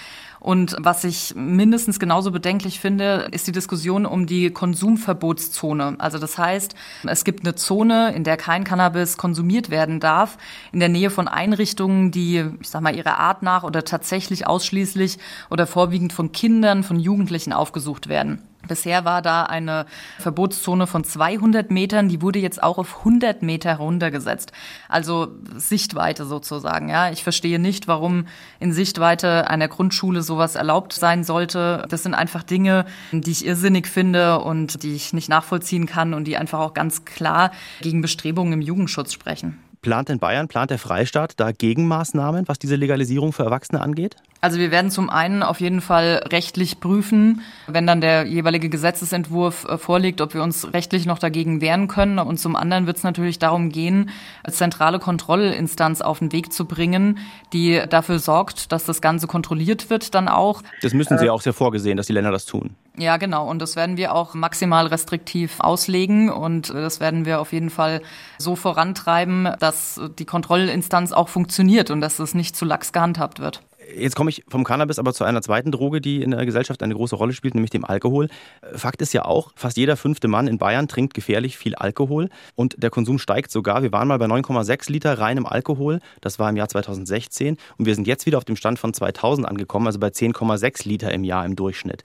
Und 0.44 0.76
was 0.78 1.04
ich 1.04 1.34
mindestens 1.34 1.98
genauso 1.98 2.30
bedenklich 2.30 2.78
finde, 2.78 3.28
ist 3.30 3.46
die 3.46 3.52
Diskussion 3.52 4.04
um 4.04 4.26
die 4.26 4.50
Konsumverbotszone. 4.50 5.94
Also 5.96 6.18
das 6.18 6.36
heißt, 6.36 6.74
es 7.08 7.24
gibt 7.24 7.46
eine 7.46 7.54
Zone, 7.54 8.12
in 8.14 8.24
der 8.24 8.36
kein 8.36 8.62
Cannabis 8.62 9.16
konsumiert 9.16 9.70
werden 9.70 10.00
darf, 10.00 10.36
in 10.70 10.80
der 10.80 10.90
Nähe 10.90 11.08
von 11.08 11.28
Einrichtungen, 11.28 12.10
die, 12.10 12.44
ich 12.60 12.68
sag 12.68 12.82
mal, 12.82 12.94
ihrer 12.94 13.18
Art 13.18 13.42
nach 13.42 13.64
oder 13.64 13.84
tatsächlich 13.84 14.46
ausschließlich 14.46 15.16
oder 15.48 15.66
vorwiegend 15.66 16.12
von 16.12 16.30
Kindern, 16.30 16.82
von 16.82 17.00
Jugendlichen 17.00 17.54
aufgesucht 17.54 18.10
werden. 18.10 18.42
Bisher 18.68 19.04
war 19.04 19.22
da 19.22 19.44
eine 19.44 19.86
Verbotszone 20.18 20.86
von 20.86 21.04
200 21.04 21.70
Metern, 21.70 22.08
die 22.08 22.22
wurde 22.22 22.38
jetzt 22.38 22.62
auch 22.62 22.78
auf 22.78 22.98
100 22.98 23.42
Meter 23.42 23.76
runtergesetzt. 23.76 24.52
Also 24.88 25.28
Sichtweite 25.56 26.24
sozusagen. 26.24 26.88
Ja, 26.88 27.10
ich 27.10 27.22
verstehe 27.22 27.58
nicht, 27.58 27.88
warum 27.88 28.26
in 28.60 28.72
Sichtweite 28.72 29.48
einer 29.48 29.68
Grundschule 29.68 30.22
sowas 30.22 30.54
erlaubt 30.54 30.92
sein 30.92 31.24
sollte. 31.24 31.86
Das 31.88 32.02
sind 32.02 32.14
einfach 32.14 32.42
Dinge, 32.42 32.86
die 33.12 33.30
ich 33.30 33.46
irrsinnig 33.46 33.86
finde 33.86 34.40
und 34.40 34.82
die 34.82 34.94
ich 34.94 35.12
nicht 35.12 35.28
nachvollziehen 35.28 35.86
kann 35.86 36.14
und 36.14 36.24
die 36.24 36.36
einfach 36.36 36.60
auch 36.60 36.74
ganz 36.74 37.04
klar 37.04 37.50
gegen 37.80 38.02
Bestrebungen 38.02 38.52
im 38.54 38.60
Jugendschutz 38.60 39.12
sprechen. 39.12 39.58
Plant 39.84 40.08
in 40.08 40.18
Bayern, 40.18 40.48
plant 40.48 40.70
der 40.70 40.78
Freistaat 40.78 41.38
da 41.38 41.52
Gegenmaßnahmen, 41.52 42.48
was 42.48 42.58
diese 42.58 42.74
Legalisierung 42.74 43.34
für 43.34 43.42
Erwachsene 43.42 43.82
angeht? 43.82 44.16
Also 44.40 44.58
wir 44.58 44.70
werden 44.70 44.90
zum 44.90 45.10
einen 45.10 45.42
auf 45.42 45.60
jeden 45.60 45.82
Fall 45.82 46.24
rechtlich 46.30 46.80
prüfen, 46.80 47.42
wenn 47.66 47.86
dann 47.86 48.00
der 48.00 48.26
jeweilige 48.26 48.70
Gesetzesentwurf 48.70 49.66
äh, 49.66 49.76
vorliegt, 49.76 50.22
ob 50.22 50.32
wir 50.32 50.42
uns 50.42 50.72
rechtlich 50.72 51.04
noch 51.04 51.18
dagegen 51.18 51.60
wehren 51.60 51.86
können. 51.86 52.18
Und 52.18 52.38
zum 52.38 52.56
anderen 52.56 52.86
wird 52.86 52.96
es 52.96 53.02
natürlich 53.02 53.38
darum 53.38 53.68
gehen, 53.68 54.08
als 54.42 54.56
zentrale 54.56 54.98
Kontrollinstanz 54.98 56.00
auf 56.00 56.20
den 56.20 56.32
Weg 56.32 56.50
zu 56.50 56.64
bringen, 56.64 57.18
die 57.52 57.82
dafür 57.88 58.18
sorgt, 58.18 58.72
dass 58.72 58.86
das 58.86 59.02
Ganze 59.02 59.26
kontrolliert 59.26 59.90
wird 59.90 60.14
dann 60.14 60.28
auch. 60.28 60.62
Das 60.80 60.94
müssen 60.94 61.18
Sie 61.18 61.26
äh, 61.26 61.30
auch 61.30 61.42
sehr 61.42 61.52
vorgesehen, 61.52 61.98
dass 61.98 62.06
die 62.06 62.14
Länder 62.14 62.30
das 62.30 62.46
tun. 62.46 62.74
Ja, 62.96 63.16
genau. 63.16 63.48
Und 63.48 63.60
das 63.60 63.74
werden 63.74 63.96
wir 63.96 64.14
auch 64.14 64.34
maximal 64.34 64.86
restriktiv 64.86 65.58
auslegen. 65.58 66.30
Und 66.30 66.70
das 66.70 67.00
werden 67.00 67.24
wir 67.24 67.40
auf 67.40 67.52
jeden 67.52 67.70
Fall 67.70 68.02
so 68.38 68.54
vorantreiben, 68.54 69.48
dass 69.58 70.00
die 70.18 70.24
Kontrollinstanz 70.24 71.12
auch 71.12 71.28
funktioniert 71.28 71.90
und 71.90 72.00
dass 72.00 72.20
es 72.20 72.34
nicht 72.34 72.54
zu 72.54 72.64
lax 72.64 72.92
gehandhabt 72.92 73.40
wird. 73.40 73.62
Jetzt 73.96 74.16
komme 74.16 74.30
ich 74.30 74.44
vom 74.48 74.64
Cannabis 74.64 74.98
aber 74.98 75.12
zu 75.12 75.24
einer 75.24 75.42
zweiten 75.42 75.70
Droge, 75.70 76.00
die 76.00 76.22
in 76.22 76.30
der 76.30 76.46
Gesellschaft 76.46 76.82
eine 76.82 76.94
große 76.94 77.16
Rolle 77.16 77.32
spielt, 77.32 77.54
nämlich 77.54 77.70
dem 77.70 77.84
Alkohol. 77.84 78.28
Fakt 78.74 79.02
ist 79.02 79.12
ja 79.12 79.24
auch, 79.24 79.52
fast 79.56 79.76
jeder 79.76 79.96
fünfte 79.96 80.26
Mann 80.26 80.46
in 80.46 80.56
Bayern 80.58 80.88
trinkt 80.88 81.12
gefährlich 81.12 81.58
viel 81.58 81.74
Alkohol 81.74 82.30
und 82.54 82.82
der 82.82 82.90
Konsum 82.90 83.18
steigt 83.18 83.50
sogar. 83.50 83.82
Wir 83.82 83.92
waren 83.92 84.08
mal 84.08 84.18
bei 84.18 84.26
9,6 84.26 84.90
Liter 84.90 85.18
reinem 85.18 85.44
Alkohol, 85.44 86.00
das 86.22 86.38
war 86.38 86.48
im 86.48 86.56
Jahr 86.56 86.68
2016 86.68 87.58
und 87.76 87.86
wir 87.86 87.94
sind 87.94 88.06
jetzt 88.06 88.24
wieder 88.24 88.38
auf 88.38 88.46
dem 88.46 88.56
Stand 88.56 88.78
von 88.78 88.94
2000 88.94 89.46
angekommen, 89.46 89.86
also 89.86 89.98
bei 89.98 90.08
10,6 90.08 90.88
Liter 90.88 91.12
im 91.12 91.24
Jahr 91.24 91.44
im 91.44 91.54
Durchschnitt. 91.54 92.02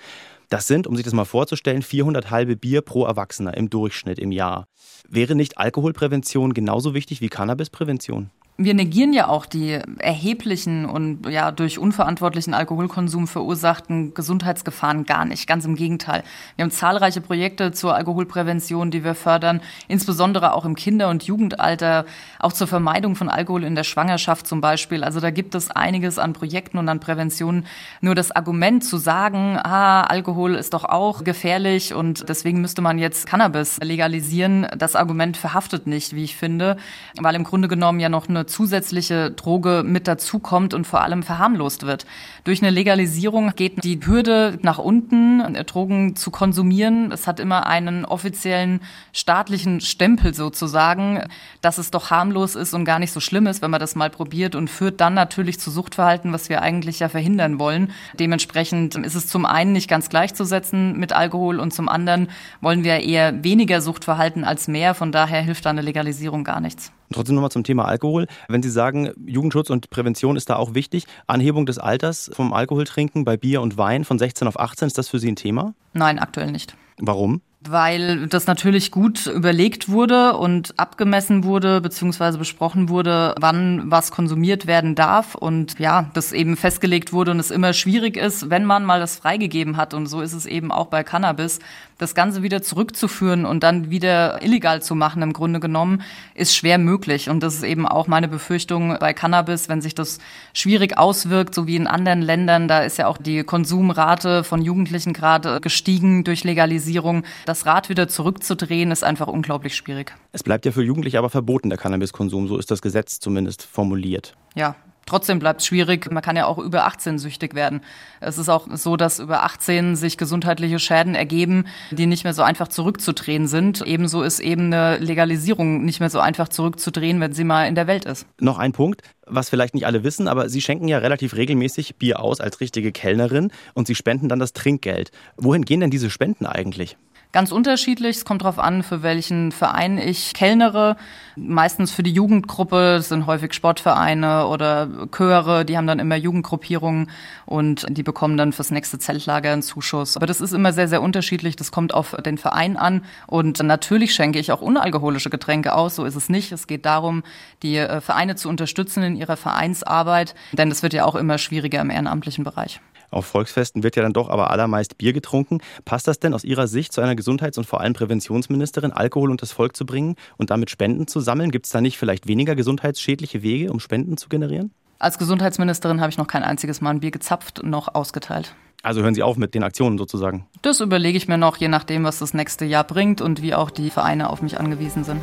Das 0.50 0.66
sind, 0.66 0.88
um 0.88 0.96
sich 0.96 1.06
das 1.06 1.14
mal 1.14 1.26
vorzustellen, 1.26 1.84
400 1.84 2.32
halbe 2.32 2.56
Bier 2.56 2.82
pro 2.82 3.06
Erwachsener 3.06 3.56
im 3.56 3.70
Durchschnitt 3.70 4.18
im 4.18 4.32
Jahr. 4.32 4.66
Wäre 5.08 5.36
nicht 5.36 5.60
Alkoholprävention 5.60 6.56
genauso 6.56 6.96
wichtig 6.96 7.22
wie 7.22 7.30
Cannabisprävention? 7.30 8.32
Wir 8.62 8.74
negieren 8.74 9.14
ja 9.14 9.30
auch 9.30 9.46
die 9.46 9.80
erheblichen 10.00 10.84
und 10.84 11.26
ja 11.30 11.50
durch 11.50 11.80
unverantwortlichen 11.80 12.54
Alkoholkonsum 12.54 13.26
verursachten 13.26 14.14
Gesundheitsgefahren 14.14 15.06
gar 15.06 15.24
nicht. 15.24 15.48
Ganz 15.48 15.64
im 15.64 15.76
Gegenteil. 15.76 16.26
Wir 16.58 16.64
haben 16.64 16.72
zahlreiche 16.72 17.22
Projekte 17.22 17.72
zur 17.72 17.96
Alkoholprävention, 17.96 18.92
die 18.92 19.06
wir 19.06 19.16
fördern, 19.16 19.62
insbesondere 19.88 20.52
auch 20.52 20.66
im 20.66 20.76
Kinder- 20.76 21.08
und 21.08 21.24
Jugendalter, 21.24 22.04
auch 22.38 22.52
zur 22.52 22.68
Vermeidung 22.68 23.16
von 23.16 23.30
Alkohol 23.30 23.64
in 23.64 23.76
der 23.76 23.86
Schwangerschaft 23.86 24.46
zum 24.46 24.60
Beispiel. 24.60 25.06
Also 25.06 25.22
da 25.22 25.32
gibt 25.32 25.56
es 25.56 25.72
einiges 25.72 26.20
an 26.20 26.34
Projekten 26.34 26.80
und 26.80 26.90
an 26.90 27.00
Prävention. 27.00 27.66
Nur 28.02 28.14
das 28.14 28.32
Argument 28.32 28.84
zu 28.84 28.98
sagen, 28.98 29.58
ah, 29.58 30.02
Alkohol 30.02 30.56
ist 30.56 30.74
doch 30.74 30.84
auch 30.84 31.24
gefährlich 31.24 31.94
und 31.94 32.28
deswegen 32.28 32.60
müsste 32.60 32.82
man 32.82 33.00
jetzt 33.00 33.26
Cannabis 33.26 33.80
legalisieren, 33.82 34.68
das 34.78 34.98
Argument 34.98 35.38
verhaftet 35.38 35.88
nicht, 35.88 36.14
wie 36.14 36.26
ich 36.26 36.36
finde, 36.36 36.76
weil 37.22 37.36
im 37.36 37.46
Grunde 37.46 37.70
genommen 37.70 38.02
ja 38.02 38.10
noch 38.10 38.28
eine 38.28 38.49
zusätzliche 38.50 39.32
Droge 39.32 39.84
mit 39.86 40.08
dazukommt 40.08 40.74
und 40.74 40.86
vor 40.86 41.02
allem 41.02 41.24
verharmlost 41.24 41.86
wird. 41.86 42.06
Durch 42.44 42.62
eine 42.62 42.72
Legalisierung 42.72 43.54
geht 43.56 43.84
die 43.84 44.00
Hürde 44.06 44.60
nach 44.62 44.78
unten, 44.78 45.44
Drogen 45.66 46.16
zu 46.16 46.32
konsumieren. 46.32 47.12
Es 47.12 47.28
hat 47.28 47.40
immer 47.40 47.68
einen 47.68 48.06
offiziellen 48.06 48.82
staatlichen 49.14 49.82
Stempel 49.82 50.34
sozusagen, 50.34 51.24
dass 51.62 51.78
es 51.78 51.92
doch 51.92 52.12
harmlos 52.12 52.56
ist 52.56 52.74
und 52.74 52.86
gar 52.86 53.00
nicht 53.00 53.12
so 53.12 53.20
schlimm 53.20 53.48
ist, 53.48 53.62
wenn 53.62 53.72
man 53.72 53.80
das 53.80 53.96
mal 53.96 54.10
probiert 54.10 54.56
und 54.56 54.70
führt 54.70 55.00
dann 55.00 55.14
natürlich 55.14 55.60
zu 55.60 55.72
Suchtverhalten, 55.72 56.34
was 56.34 56.50
wir 56.50 56.62
eigentlich 56.62 57.00
ja 57.00 57.10
verhindern 57.10 57.60
wollen. 57.60 57.92
Dementsprechend 58.20 58.96
ist 58.96 59.16
es 59.16 59.28
zum 59.28 59.46
einen 59.46 59.74
nicht 59.74 59.90
ganz 59.90 60.10
gleichzusetzen 60.10 60.98
mit 60.98 61.14
Alkohol 61.14 61.60
und 61.60 61.74
zum 61.74 61.88
anderen 61.90 62.30
wollen 62.62 62.84
wir 62.84 63.00
eher 63.00 63.44
weniger 63.44 63.82
Suchtverhalten 63.82 64.44
als 64.44 64.68
mehr. 64.68 64.94
Von 64.96 65.12
daher 65.12 65.42
hilft 65.42 65.66
da 65.66 65.70
eine 65.70 65.82
Legalisierung 65.82 66.44
gar 66.44 66.60
nichts. 66.60 66.92
Trotzdem 67.12 67.36
nochmal 67.36 67.52
zum 67.52 67.64
Thema 67.64 67.86
Alkohol. 67.86 68.28
Wenn 68.48 68.62
Sie 68.62 68.70
sagen, 68.70 69.12
Jugendschutz 69.26 69.70
und 69.70 69.90
Prävention 69.90 70.36
ist 70.36 70.50
da 70.50 70.56
auch 70.58 70.74
wichtig, 70.74 71.06
Anhebung 71.28 71.66
des 71.66 71.80
Alters 71.80 72.30
vom 72.34 72.54
Alkoholtrinken 72.54 73.26
bei 73.26 73.38
Bier 73.38 73.62
und 73.62 73.78
Wein 73.78 74.04
von 74.04 74.20
16 74.20 74.48
auf 74.48 74.60
18, 74.60 74.88
ist 74.88 74.98
das 74.98 75.10
für 75.10 75.20
Sie 75.20 75.32
ein 75.32 75.36
Thema? 75.36 75.74
Nein, 75.94 76.20
aktuell 76.20 76.52
nicht. 76.52 76.76
Warum? 76.98 77.42
Weil 77.62 78.28
das 78.28 78.48
natürlich 78.48 78.90
gut 78.90 79.28
überlegt 79.28 79.90
wurde 79.90 80.38
und 80.38 80.80
abgemessen 80.80 81.44
wurde 81.44 81.82
beziehungsweise 81.82 82.38
besprochen 82.38 82.88
wurde, 82.88 83.36
wann 83.38 83.92
was 83.92 84.12
konsumiert 84.12 84.66
werden 84.66 84.96
darf 84.96 85.36
und 85.36 85.78
ja, 85.78 86.10
das 86.14 86.32
eben 86.32 86.56
festgelegt 86.56 87.12
wurde 87.12 87.32
und 87.32 87.40
es 87.40 87.52
immer 87.52 87.74
schwierig 87.74 88.16
ist, 88.16 88.50
wenn 88.50 88.64
man 88.64 88.86
mal 88.86 89.02
das 89.02 89.18
freigegeben 89.18 89.76
hat 89.76 89.94
und 89.94 90.08
so 90.08 90.22
ist 90.22 90.34
es 90.34 90.46
eben 90.46 90.72
auch 90.72 90.88
bei 90.88 91.04
Cannabis, 91.04 91.60
das 92.00 92.16
Ganze 92.16 92.42
wieder 92.42 92.62
zurückzuführen 92.64 93.46
und 93.46 93.62
dann 93.62 93.90
wieder 93.90 94.42
illegal 94.42 94.82
zu 94.82 94.96
machen 94.96 95.22
im 95.22 95.34
Grunde 95.34 95.60
genommen, 95.60 96.02
ist 96.34 96.56
schwer 96.56 96.78
möglich. 96.78 97.30
Und 97.30 97.44
das 97.44 97.56
ist 97.56 97.64
eben 97.64 97.86
auch 97.86 98.08
meine 98.08 98.30
Befürchtung 98.30 98.96
bei 99.00 99.14
Cannabis, 99.14 99.68
wenn 99.68 99.82
sich 99.82 99.96
das 99.96 100.20
schwierig 100.54 100.98
auswirkt, 100.98 101.54
so 101.54 101.68
wie 101.68 101.76
in 101.76 101.88
anderen 101.88 102.22
Ländern, 102.22 102.70
da 102.70 102.80
ist 102.80 102.98
ja 102.98 103.08
auch 103.08 103.18
die 103.18 103.44
Konsumrate 103.44 104.46
von 104.46 104.62
Jugendlichen 104.62 105.12
gerade 105.12 105.60
gestiegen 105.60 106.24
durch 106.24 106.46
Legalisierung 106.46 107.26
das 107.50 107.66
Rad 107.66 107.90
wieder 107.90 108.08
zurückzudrehen, 108.08 108.92
ist 108.92 109.04
einfach 109.04 109.28
unglaublich 109.28 109.76
schwierig. 109.76 110.14
Es 110.32 110.44
bleibt 110.44 110.66
ja 110.66 110.72
für 110.72 110.84
Jugendliche 110.84 111.18
aber 111.18 111.30
verboten, 111.30 111.70
der 111.70 111.78
Cannabiskonsum. 111.78 112.48
So 112.48 112.58
ist 112.58 112.72
das 112.72 112.82
Gesetz 112.82 113.20
zumindest 113.20 113.64
formuliert. 113.64 114.36
Ja, 114.56 114.76
Trotzdem 115.10 115.40
bleibt 115.40 115.62
es 115.62 115.66
schwierig. 115.66 116.12
Man 116.12 116.22
kann 116.22 116.36
ja 116.36 116.46
auch 116.46 116.60
über 116.60 116.86
18 116.86 117.18
süchtig 117.18 117.56
werden. 117.56 117.82
Es 118.22 118.38
ist 118.38 118.48
auch 118.48 118.68
so, 118.74 118.96
dass 118.96 119.18
über 119.18 119.42
18 119.44 119.96
sich 119.96 120.20
gesundheitliche 120.20 120.78
Schäden 120.78 121.16
ergeben, 121.16 121.66
die 121.90 122.06
nicht 122.06 122.26
mehr 122.26 122.36
so 122.36 122.44
einfach 122.44 122.68
zurückzudrehen 122.68 123.48
sind. 123.48 123.82
Ebenso 123.82 124.22
ist 124.22 124.40
eben 124.40 124.72
eine 124.72 125.00
Legalisierung 125.00 125.84
nicht 125.84 126.00
mehr 126.00 126.12
so 126.12 126.20
einfach 126.20 126.48
zurückzudrehen, 126.48 127.20
wenn 127.22 127.34
sie 127.34 127.44
mal 127.44 127.68
in 127.68 127.74
der 127.74 127.88
Welt 127.88 128.06
ist. 128.06 128.28
Noch 128.40 128.60
ein 128.60 128.72
Punkt, 128.72 129.02
was 129.26 129.50
vielleicht 129.50 129.74
nicht 129.74 129.88
alle 129.88 130.04
wissen, 130.04 130.28
aber 130.28 130.48
Sie 130.48 130.62
schenken 130.62 130.88
ja 130.88 131.00
relativ 131.00 131.36
regelmäßig 131.36 131.96
Bier 131.96 132.20
aus 132.20 132.40
als 132.40 132.60
richtige 132.60 132.92
Kellnerin 132.92 133.52
und 133.74 133.88
Sie 133.88 133.96
spenden 133.96 134.30
dann 134.30 134.38
das 134.38 134.54
Trinkgeld. 134.54 135.10
Wohin 135.38 135.66
gehen 135.66 135.80
denn 135.80 135.90
diese 135.90 136.12
Spenden 136.12 136.46
eigentlich? 136.46 136.98
Ganz 137.32 137.52
unterschiedlich. 137.52 138.18
Es 138.18 138.26
kommt 138.26 138.42
darauf 138.42 138.58
an, 138.58 138.82
für 138.82 139.04
welchen 139.04 139.52
Verein 139.52 140.00
ich 140.00 140.34
kellnere. 140.34 140.98
Meistens 141.36 141.92
für 141.92 142.02
die 142.02 142.12
Jugendgruppe. 142.12 142.96
Das 142.98 143.10
sind 143.10 143.28
häufig 143.28 143.54
Sportvereine 143.54 144.48
oder 144.48 144.90
Chöre. 145.12 145.64
Die 145.64 145.78
haben 145.78 145.86
dann 145.86 146.00
immer 146.00 146.16
Jugendgruppierungen 146.16 147.12
und 147.46 147.86
die 147.88 148.02
bekommen 148.02 148.36
dann 148.36 148.52
fürs 148.52 148.72
nächste 148.72 148.98
Zeltlager 148.98 149.54
einen 149.54 149.62
Zuschuss. 149.62 150.18
Aber 150.18 150.26
das 150.26 150.42
ist 150.42 150.54
immer 150.54 150.74
sehr, 150.74 150.88
sehr 150.88 151.04
unterschiedlich. 151.04 151.56
Das 151.56 151.72
kommt 151.72 151.94
auf 151.94 152.16
den 152.26 152.40
Verein 152.40 152.78
an. 152.78 153.06
Und 153.28 153.62
natürlich 153.62 154.16
schenke 154.16 154.40
ich 154.40 154.52
auch 154.52 154.62
unalkoholische 154.62 155.30
Getränke 155.30 155.76
aus. 155.76 155.98
So 155.98 156.06
ist 156.06 156.16
es 156.16 156.30
nicht. 156.30 156.52
Es 156.52 156.66
geht 156.66 156.88
darum, 156.88 157.22
die 157.62 157.78
äh, 157.78 158.02
Vereine 158.02 158.38
zu 158.38 158.50
unterstützen 158.50 159.04
in 159.04 159.16
ihrer 159.16 159.38
Vereinsarbeit. 159.38 160.34
Denn 160.54 160.72
es 160.72 160.82
wird 160.82 160.94
ja 160.94 161.06
auch 161.06 161.16
immer 161.16 161.38
schwieriger 161.38 161.82
im 161.82 161.92
ehrenamtlichen 161.92 162.44
Bereich. 162.44 162.82
Auf 163.12 163.26
Volksfesten 163.26 163.84
wird 163.84 163.96
ja 163.96 164.04
dann 164.04 164.14
doch 164.14 164.30
aber 164.30 164.52
allermeist 164.52 164.98
Bier 164.98 165.14
getrunken. 165.14 165.60
Passt 165.86 166.08
das 166.08 166.20
denn 166.20 166.34
aus 166.34 166.44
Ihrer 166.44 166.68
Sicht 166.68 166.94
zu 166.94 167.02
einer 167.02 167.16
Gesundheits- 167.16 167.58
und 167.58 167.66
vor 167.66 167.82
allem 167.82 167.94
Präventionsministerin, 167.94 168.92
Alkohol 168.92 169.32
und 169.32 169.42
das 169.42 169.52
Volk 169.52 169.76
zu 169.76 169.86
bringen 169.86 170.16
und 170.38 170.50
damit 170.50 170.70
Spenden 170.70 171.08
zu 171.08 171.20
sammeln? 171.20 171.52
Gibt 171.52 171.66
es 171.66 171.72
da 171.72 171.82
nicht 171.82 171.98
vielleicht 171.98 172.28
weniger 172.28 172.56
gesundheitsschädliche 172.56 173.42
Wege, 173.42 173.72
um 173.72 173.80
Spenden 173.80 174.18
zu 174.18 174.30
generieren? 174.30 174.72
Als 175.00 175.18
Gesundheitsministerin 175.18 176.02
habe 176.02 176.10
ich 176.12 176.18
noch 176.18 176.28
kein 176.28 176.44
einziges 176.44 176.82
Mal 176.82 176.92
ein 176.92 177.00
Bier 177.00 177.12
gezapft 177.12 177.64
noch 177.64 177.96
ausgeteilt. 177.96 178.54
Also 178.84 179.02
hören 179.02 179.16
Sie 179.16 179.24
auf 179.24 179.38
mit 179.38 179.56
den 179.56 179.64
Aktionen 179.64 179.98
sozusagen? 179.98 180.46
Das 180.62 180.80
überlege 180.80 181.18
ich 181.18 181.28
mir 181.28 181.38
noch, 181.38 181.58
je 181.58 181.68
nachdem, 181.68 182.04
was 182.04 182.20
das 182.20 182.34
nächste 182.34 182.66
Jahr 182.66 182.84
bringt 182.84 183.22
und 183.22 183.42
wie 183.42 183.54
auch 183.54 183.72
die 183.72 183.90
Vereine 183.90 184.30
auf 184.30 184.42
mich 184.42 184.60
angewiesen 184.60 185.04
sind. 185.04 185.22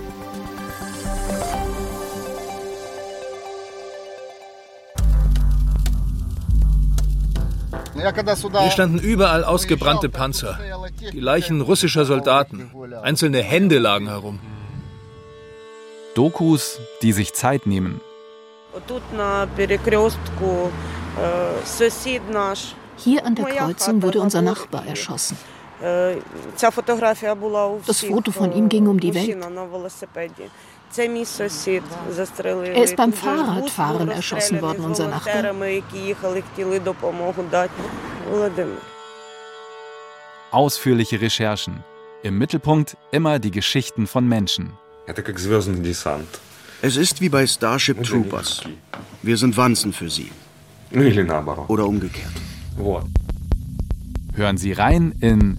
Hier 8.14 8.70
standen 8.70 8.98
überall 8.98 9.44
ausgebrannte 9.44 10.08
Panzer, 10.08 10.58
die 11.12 11.20
Leichen 11.20 11.60
russischer 11.60 12.04
Soldaten, 12.04 12.70
einzelne 13.02 13.42
Hände 13.42 13.78
lagen 13.78 14.08
herum. 14.08 14.38
Dokus, 16.14 16.80
die 17.02 17.12
sich 17.12 17.34
Zeit 17.34 17.66
nehmen. 17.66 18.00
Hier 22.98 23.26
an 23.26 23.34
der 23.34 23.44
Kreuzung 23.44 24.02
wurde 24.02 24.20
unser 24.20 24.42
Nachbar 24.42 24.86
erschossen. 24.86 25.36
Das 27.86 28.00
Foto 28.00 28.32
von 28.32 28.52
ihm 28.52 28.68
ging 28.68 28.86
um 28.86 28.98
die 28.98 29.14
Welt. 29.14 29.36
Er 30.94 32.82
ist 32.84 32.96
beim 32.96 33.12
Fahrradfahren 33.12 34.08
erschossen 34.08 34.62
worden, 34.62 34.84
unser 34.84 35.08
Nachbar. 35.08 35.52
Ausführliche 40.50 41.20
Recherchen. 41.20 41.84
Im 42.22 42.38
Mittelpunkt 42.38 42.96
immer 43.12 43.38
die 43.38 43.50
Geschichten 43.50 44.06
von 44.06 44.26
Menschen. 44.26 44.72
Es 46.82 46.96
ist 46.96 47.20
wie 47.20 47.28
bei 47.28 47.46
Starship 47.46 48.02
Troopers. 48.02 48.62
Wir 49.22 49.36
sind 49.36 49.56
Wanzen 49.56 49.92
für 49.92 50.08
sie. 50.10 50.30
Oder 51.68 51.86
umgekehrt. 51.86 52.32
Hören 54.34 54.56
Sie 54.58 54.72
rein 54.72 55.14
in 55.20 55.58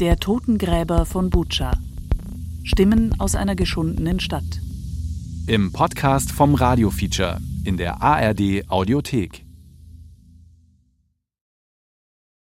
Der 0.00 0.16
Totengräber 0.18 1.06
von 1.06 1.30
Bucha. 1.30 1.72
Stimmen 2.62 3.14
aus 3.18 3.34
einer 3.34 3.56
geschundenen 3.56 4.20
Stadt. 4.20 4.60
Im 5.46 5.72
Podcast 5.72 6.32
vom 6.32 6.54
Radio 6.54 6.90
Feature 6.90 7.38
in 7.64 7.76
der 7.76 8.02
ARD 8.02 8.68
Audiothek. 8.68 9.47